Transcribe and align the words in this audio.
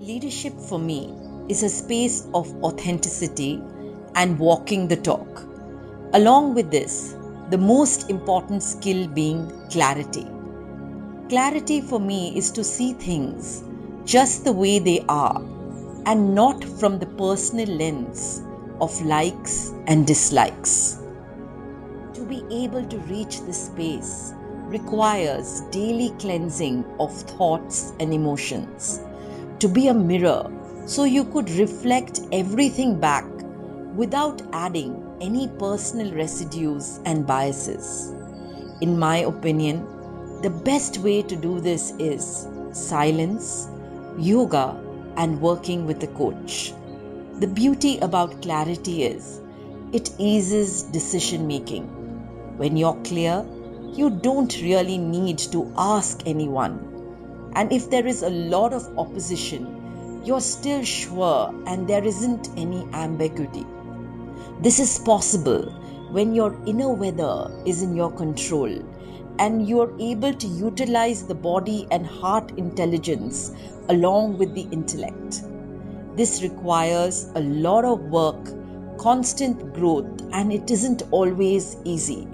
Leadership 0.00 0.54
for 0.58 0.78
me 0.78 1.14
is 1.50 1.62
a 1.62 1.68
space 1.68 2.26
of 2.32 2.50
authenticity 2.64 3.62
and 4.14 4.38
walking 4.38 4.88
the 4.88 4.96
talk. 4.96 5.42
Along 6.14 6.54
with 6.54 6.70
this, 6.70 7.14
the 7.50 7.58
most 7.58 8.08
important 8.08 8.62
skill 8.62 9.06
being 9.08 9.52
clarity. 9.68 10.26
Clarity 11.28 11.82
for 11.82 12.00
me 12.00 12.34
is 12.34 12.50
to 12.52 12.64
see 12.64 12.94
things 12.94 13.62
just 14.06 14.42
the 14.44 14.54
way 14.54 14.78
they 14.78 15.04
are 15.10 15.36
and 16.06 16.34
not 16.34 16.64
from 16.64 16.98
the 16.98 17.12
personal 17.18 17.68
lens 17.68 18.42
of 18.80 18.98
likes 19.02 19.74
and 19.86 20.06
dislikes. 20.06 20.98
To 22.14 22.24
be 22.24 22.42
able 22.50 22.86
to 22.86 22.96
reach 23.00 23.42
this 23.42 23.66
space 23.66 24.32
requires 24.64 25.60
daily 25.70 26.14
cleansing 26.18 26.86
of 26.98 27.14
thoughts 27.14 27.92
and 28.00 28.14
emotions. 28.14 29.02
To 29.60 29.68
be 29.68 29.88
a 29.88 29.92
mirror 29.94 30.50
so 30.86 31.04
you 31.04 31.22
could 31.22 31.50
reflect 31.50 32.22
everything 32.32 32.98
back 32.98 33.26
without 33.94 34.40
adding 34.54 35.06
any 35.20 35.48
personal 35.48 36.14
residues 36.14 36.98
and 37.04 37.26
biases. 37.26 38.14
In 38.80 38.98
my 38.98 39.18
opinion, 39.18 39.84
the 40.40 40.48
best 40.48 40.96
way 41.00 41.20
to 41.20 41.36
do 41.36 41.60
this 41.60 41.92
is 41.98 42.48
silence, 42.72 43.68
yoga, 44.16 44.74
and 45.18 45.38
working 45.42 45.84
with 45.84 46.02
a 46.04 46.06
coach. 46.06 46.72
The 47.40 47.46
beauty 47.46 47.98
about 47.98 48.40
clarity 48.40 49.02
is 49.02 49.42
it 49.92 50.10
eases 50.18 50.84
decision 50.84 51.46
making. 51.46 51.84
When 52.56 52.78
you're 52.78 52.98
clear, 53.04 53.44
you 53.92 54.08
don't 54.08 54.58
really 54.62 54.96
need 54.96 55.36
to 55.52 55.70
ask 55.76 56.22
anyone. 56.24 56.89
And 57.54 57.72
if 57.72 57.90
there 57.90 58.06
is 58.06 58.22
a 58.22 58.30
lot 58.30 58.72
of 58.72 58.98
opposition, 58.98 60.22
you're 60.24 60.40
still 60.40 60.84
sure 60.84 61.54
and 61.66 61.88
there 61.88 62.04
isn't 62.04 62.50
any 62.56 62.86
ambiguity. 62.92 63.66
This 64.60 64.78
is 64.78 64.98
possible 64.98 65.70
when 66.10 66.34
your 66.34 66.56
inner 66.66 66.92
weather 66.92 67.50
is 67.64 67.82
in 67.82 67.94
your 67.94 68.10
control 68.12 68.70
and 69.38 69.66
you're 69.66 69.94
able 69.98 70.34
to 70.34 70.46
utilize 70.46 71.26
the 71.26 71.34
body 71.34 71.86
and 71.90 72.06
heart 72.06 72.52
intelligence 72.58 73.52
along 73.88 74.36
with 74.36 74.54
the 74.54 74.68
intellect. 74.70 75.42
This 76.16 76.42
requires 76.42 77.30
a 77.34 77.40
lot 77.40 77.84
of 77.84 78.00
work, 78.10 78.52
constant 78.98 79.72
growth, 79.72 80.20
and 80.32 80.52
it 80.52 80.70
isn't 80.70 81.04
always 81.10 81.76
easy. 81.84 82.28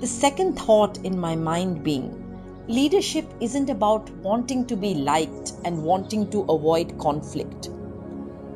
The 0.00 0.06
second 0.06 0.56
thought 0.58 0.98
in 0.98 1.18
my 1.18 1.34
mind 1.34 1.82
being 1.82 2.23
leadership 2.68 3.26
isn't 3.40 3.68
about 3.68 4.08
wanting 4.22 4.64
to 4.64 4.74
be 4.74 4.94
liked 4.94 5.52
and 5.66 5.84
wanting 5.84 6.30
to 6.30 6.40
avoid 6.44 6.98
conflict. 6.98 7.68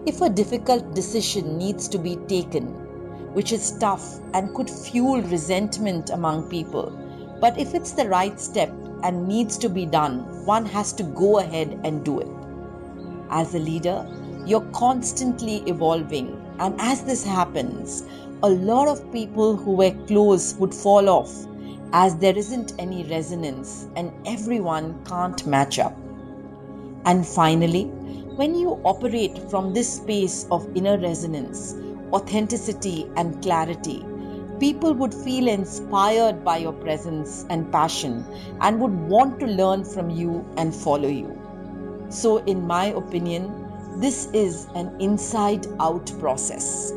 If 0.07 0.23
a 0.23 0.31
difficult 0.31 0.95
decision 0.95 1.59
needs 1.59 1.89
to 1.89 1.99
be 1.99 2.17
taken, 2.27 2.65
which 3.35 3.53
is 3.53 3.77
tough 3.79 4.19
and 4.33 4.55
could 4.55 4.71
fuel 4.71 5.21
resentment 5.21 6.09
among 6.09 6.49
people, 6.49 6.91
but 7.39 7.59
if 7.59 7.75
it's 7.75 7.93
the 7.93 8.09
right 8.09 8.41
step 8.41 8.73
and 9.03 9.29
needs 9.29 9.59
to 9.59 9.69
be 9.69 9.85
done, 9.85 10.21
one 10.47 10.65
has 10.65 10.95
to 10.95 11.03
go 11.03 11.41
ahead 11.41 11.79
and 11.85 12.03
do 12.03 12.21
it. 12.21 12.29
As 13.29 13.55
a 13.55 13.59
leader, 13.59 14.09
you're 14.47 14.67
constantly 14.73 15.57
evolving, 15.67 16.43
and 16.59 16.81
as 16.81 17.03
this 17.03 17.23
happens, 17.23 18.05
a 18.43 18.49
lot 18.49 18.89
of 18.89 19.13
people 19.13 19.55
who 19.55 19.73
were 19.73 20.07
close 20.07 20.55
would 20.55 20.75
fall 20.75 21.11
off 21.11 21.47
as 21.93 22.17
there 22.19 22.37
isn't 22.37 22.73
any 22.79 23.05
resonance 23.05 23.89
and 23.97 24.13
everyone 24.27 25.05
can't 25.05 25.47
match 25.47 25.79
up. 25.79 25.97
And 27.05 27.27
finally, 27.27 27.85
when 28.37 28.55
you 28.55 28.81
operate 28.85 29.39
from 29.51 29.73
this 29.73 29.95
space 29.97 30.47
of 30.51 30.69
inner 30.77 30.99
resonance, 30.99 31.75
authenticity, 32.13 33.11
and 33.17 33.41
clarity, 33.43 34.05
people 34.61 34.93
would 34.95 35.15
feel 35.15 35.49
inspired 35.49 36.45
by 36.45 36.59
your 36.59 36.73
presence 36.73 37.47
and 37.49 37.71
passion 37.73 38.25
and 38.61 38.81
would 38.81 38.95
want 39.09 39.41
to 39.41 39.47
learn 39.47 39.85
from 39.85 40.11
you 40.11 40.45
and 40.57 40.75
follow 40.75 41.09
you. 41.09 41.37
So, 42.11 42.39
in 42.39 42.67
my 42.67 42.87
opinion, 42.87 43.53
this 44.01 44.27
is 44.33 44.67
an 44.75 44.95
inside 45.01 45.67
out 45.81 46.13
process. 46.19 46.93